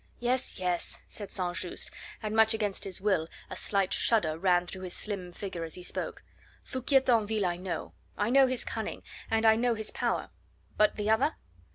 "Yes, 0.19 0.57
yes," 0.59 1.03
said 1.07 1.29
St. 1.29 1.55
Just, 1.55 1.91
and 2.23 2.35
much 2.35 2.55
against 2.55 2.85
his 2.85 2.99
will 2.99 3.27
a 3.51 3.55
slight 3.55 3.93
shudder 3.93 4.35
ran 4.35 4.65
through 4.65 4.81
his 4.81 4.95
slim 4.95 5.31
figure 5.31 5.63
as 5.63 5.75
he 5.75 5.83
spoke. 5.83 6.23
"Foucquier 6.63 7.01
Tinville 7.01 7.45
I 7.45 7.57
know; 7.57 7.93
I 8.17 8.31
know 8.31 8.47
his 8.47 8.65
cunning, 8.65 9.03
and 9.29 9.45
I 9.45 9.55
know 9.55 9.75
his 9.75 9.91
power 9.91 10.31
but 10.75 10.95
the 10.95 11.11
other?" 11.11 11.35